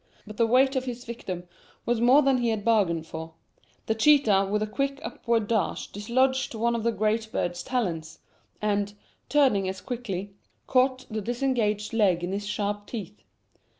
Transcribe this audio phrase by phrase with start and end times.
[0.25, 1.43] But the weight of his victim
[1.85, 3.35] was more than he had bargained for;
[3.85, 8.17] the cheetah with a quick upward dash dislodged one of the great bird's talons,
[8.63, 8.95] and,
[9.29, 10.33] turning as quickly,
[10.65, 13.21] caught the disengaged leg in his sharp teeth.